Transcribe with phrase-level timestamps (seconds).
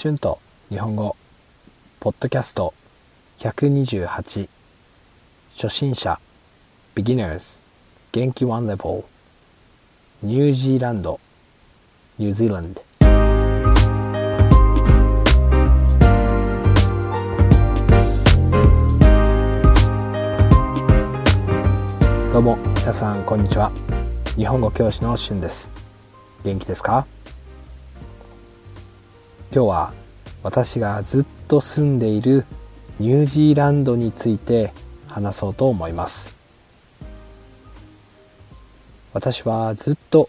[0.00, 0.38] 春と
[0.68, 1.16] 日本語
[1.98, 2.72] ポッドキャスト
[3.40, 4.48] 128
[5.50, 6.20] 初心者
[6.94, 7.60] Beginners
[8.12, 9.02] 元気 One Level
[10.22, 11.18] ニュージーランド
[12.16, 12.84] ニュージーランド
[22.32, 23.72] どうも皆さんこんにちは。
[24.36, 25.72] 日本語教師のしゅんです。
[26.44, 27.04] 元気ですか？
[29.50, 29.94] 今日は
[30.42, 32.44] 私がずっと住んでいる
[32.98, 34.74] ニュージーランドについて
[35.06, 36.36] 話そうと思います。
[39.14, 40.28] 私はずっと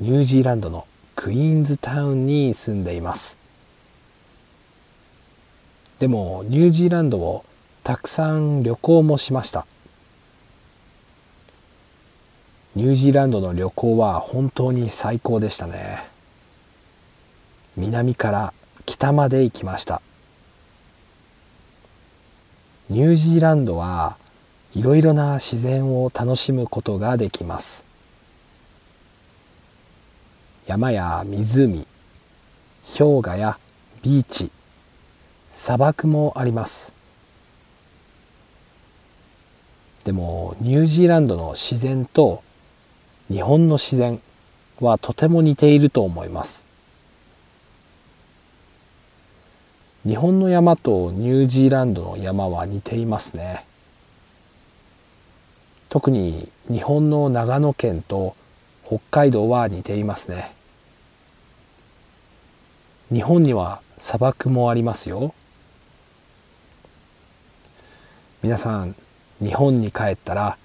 [0.00, 0.84] ニュージーランドの
[1.14, 3.38] クイーンズタウンに住んでいます。
[6.00, 7.44] でもニュージーランドを
[7.84, 9.64] たくさん旅行もしました。
[12.74, 16.15] ニュージーランドの旅行は本当に最高でしたね。
[17.76, 18.52] 南から
[18.86, 20.00] 北まで行きました。
[22.88, 24.16] ニュージーランドは
[24.74, 27.84] いろいろな自然を楽しむことができます。
[30.66, 31.86] 山や湖
[32.96, 33.58] 氷河や
[34.02, 34.50] ビーチ
[35.52, 36.92] 砂漠もあります。
[40.04, 42.42] でもニュージーランドの自然と
[43.28, 44.20] 日本の自然
[44.80, 46.65] はとても似ていると思います。
[50.06, 53.64] 日本の山とニュージーランドの山は似ていますね。
[55.88, 58.36] 特に日本の長野県と
[58.86, 60.52] 北海道は似ていますね。
[63.12, 65.34] 日本には砂漠もありますよ。
[68.44, 68.94] 皆さん
[69.40, 70.56] 日本に帰ったら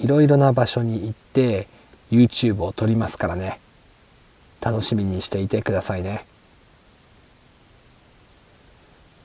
[0.00, 1.68] いろいろな場所に行って
[2.10, 3.60] YouTube を撮りますからね。
[4.60, 6.26] 楽しみにしていてくださいね。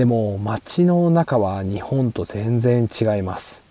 [0.00, 3.62] でも街の中は日本と全然違います。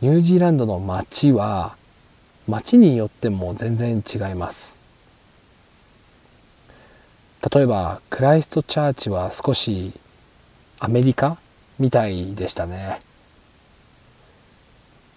[0.00, 1.74] ニュージーランドの街は
[2.46, 4.78] 街によっても全然違います。
[7.52, 9.92] 例えばクライストチャーチは少し
[10.78, 11.36] アメリカ
[11.80, 13.00] みたいでしたね。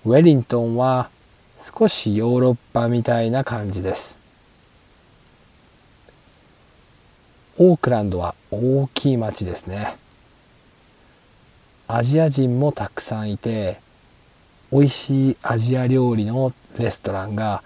[0.03, 1.11] ウェリントンは
[1.59, 4.20] 少しヨーロッパみたいな感じです。
[7.63, 9.95] オークランドは大きい町ですね。
[11.87, 13.79] アジア人もたくさんいて
[14.71, 17.61] 美味しいアジア料理のレストランが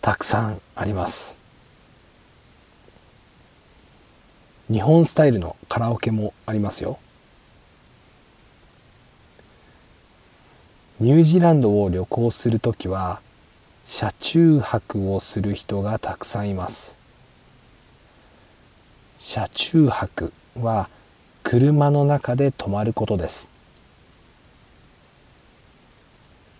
[0.00, 1.36] たくさんあります。
[4.70, 7.00] 日本スタイルのカラオケもありますよ。
[11.00, 13.20] ニュージーランドを旅行するときは
[13.84, 17.03] 車中泊をする人がたくさんいます。
[19.18, 20.88] 車中泊は
[21.42, 23.50] 車の中で泊まることです。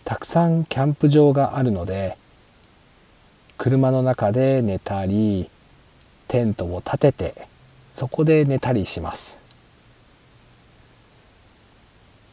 [0.04, 2.19] たくさんキャンプ場があるので
[3.56, 5.48] 車の中で寝たり
[6.28, 7.48] テントを立てて
[7.93, 9.41] そこで寝たりします。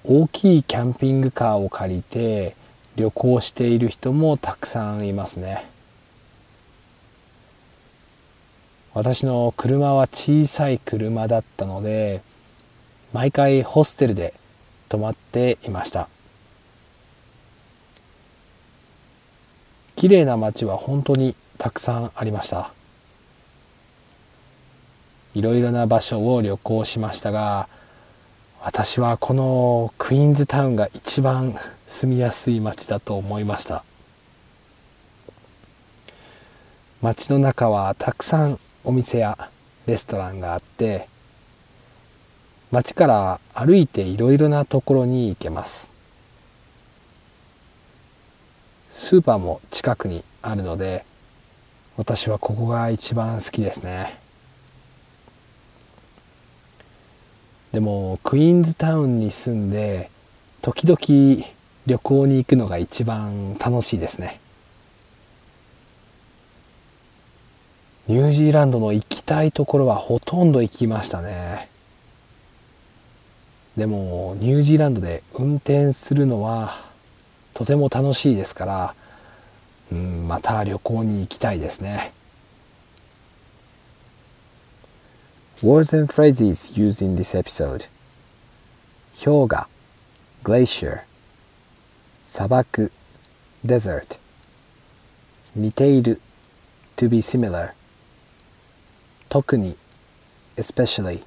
[0.03, 2.55] 大きいキャンピングカーを借りて
[2.95, 5.70] 旅行している人もたくさんいますね。
[8.93, 12.21] 私の車は小さい車だったので
[13.13, 14.33] 毎回ホステルで
[14.89, 16.09] 泊まっていました。
[19.95, 22.73] 綺麗な街は本当にたくさんありました。
[25.35, 27.69] いろいろな場所を旅行しましたが
[28.61, 31.55] 私はこのクイーンズタウンが一番
[31.87, 33.85] 住みやすい街だと思いました。
[37.01, 39.49] 街の中はたくさんお店や
[39.85, 41.07] レストランがあって
[42.71, 45.91] 街から歩いていろいろなところに行けます。
[48.89, 51.05] スーパーも近くにあるので
[51.97, 54.17] 私はここが一番好きですね。
[57.71, 60.09] でもクイーンズタウンに住んで
[60.61, 61.45] 時々
[61.87, 64.39] 旅行に行くのが一番楽しいですね。
[68.07, 71.69] ニュージーランドの行きたいところはほとんど行きましたね。
[73.77, 76.83] でもニュージーランドで運転するのは
[77.53, 78.95] とても楽しいですから、
[79.91, 82.11] うん、また旅行に行きたいですね。
[85.63, 87.87] Words and phrases used in this episode.
[89.13, 89.67] 氷河
[90.43, 91.03] glacier
[92.25, 92.91] 砂漠
[93.63, 94.17] desert.
[95.55, 96.19] 似ている
[96.97, 97.73] to be similar.
[99.31, 99.77] 特に
[100.57, 101.23] especially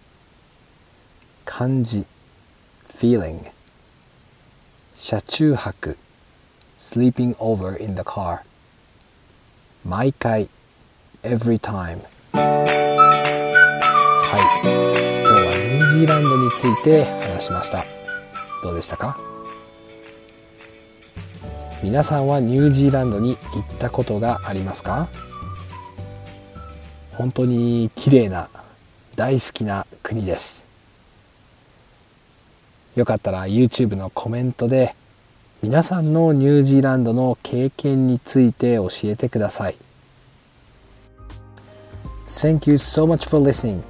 [1.47, 2.05] 感じ
[2.87, 3.39] feeling
[4.95, 5.97] 車中泊
[6.79, 8.41] sleeping over in the car
[9.87, 10.51] 毎回
[11.23, 11.99] every time
[12.35, 12.43] は
[14.37, 14.69] い。
[15.23, 17.87] 今日はニュージーランドについて話しました。
[18.63, 19.17] どうでしたか？
[21.83, 25.09] 皆さんはニュージーランドに行ったことがありますか？
[27.17, 28.49] 本当に綺麗な
[29.17, 30.67] 大好きな国です
[32.97, 34.95] よかったら YouTube のコメントで
[35.63, 39.77] 皆さんのニュージーランドの経験について教えてください
[42.29, 43.83] Thank you so much for listening.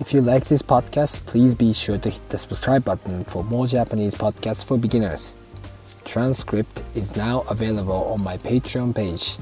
[0.00, 3.66] If you like this podcast, please be sure to hit the subscribe button for more
[3.66, 5.36] Japanese podcasts for beginners.
[6.04, 9.36] Transcript is now available on my Patreon page.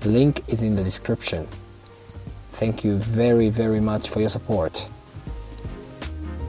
[0.00, 1.48] The link is in the description.
[2.58, 4.88] Thank you very very much for your support.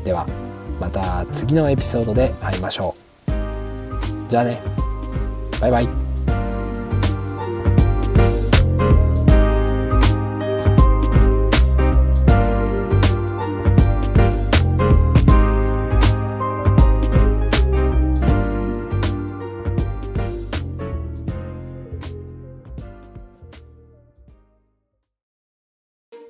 [0.06, 0.26] では
[0.80, 2.96] また次のエピソードで会いましょ
[3.28, 4.30] う。
[4.30, 4.62] じゃあね。
[5.60, 6.07] バイバイ。